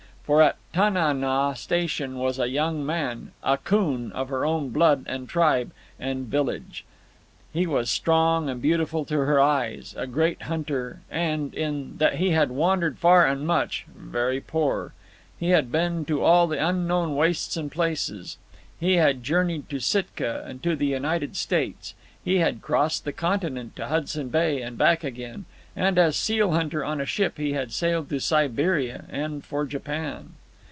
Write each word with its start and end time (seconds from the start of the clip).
For 0.23 0.41
at 0.41 0.55
Tana 0.71 1.13
naw 1.13 1.53
Station 1.55 2.17
was 2.17 2.39
a 2.39 2.47
young 2.47 2.85
man, 2.85 3.33
Akoon, 3.43 4.13
of 4.13 4.29
her 4.29 4.45
own 4.45 4.69
blood, 4.69 5.03
and 5.05 5.27
tribe, 5.27 5.73
and 5.99 6.25
village. 6.27 6.85
He 7.51 7.67
was 7.67 7.89
strong 7.91 8.47
and 8.49 8.61
beautiful 8.61 9.03
to 9.05 9.17
her 9.17 9.41
eyes, 9.41 9.93
a 9.97 10.07
great 10.07 10.43
hunter, 10.43 11.01
and, 11.11 11.53
in 11.53 11.97
that 11.97 12.15
he 12.15 12.29
had 12.29 12.49
wandered 12.49 12.97
far 12.97 13.27
and 13.27 13.45
much, 13.45 13.85
very 13.93 14.39
poor; 14.39 14.93
he 15.37 15.49
had 15.49 15.69
been 15.69 16.05
to 16.05 16.23
all 16.23 16.47
the 16.47 16.65
unknown 16.65 17.13
wastes 17.17 17.57
and 17.57 17.69
places; 17.69 18.37
he 18.79 18.93
had 18.95 19.25
journeyed 19.25 19.69
to 19.69 19.81
Sitka 19.81 20.45
and 20.47 20.63
to 20.63 20.77
the 20.77 20.87
United 20.87 21.35
States; 21.35 21.93
he 22.23 22.37
had 22.37 22.61
crossed 22.61 23.03
the 23.03 23.11
continent 23.11 23.75
to 23.75 23.87
Hudson 23.87 24.29
Bay 24.29 24.61
and 24.61 24.77
back 24.77 25.03
again, 25.03 25.43
and 25.75 25.97
as 25.97 26.17
seal 26.17 26.51
hunter 26.51 26.83
on 26.83 26.99
a 26.99 27.05
ship 27.05 27.37
he 27.37 27.53
had 27.53 27.71
sailed 27.71 28.09
to 28.09 28.19
Siberia 28.19 29.05
and 29.09 29.43
for 29.43 29.65
Japan. 29.65 30.29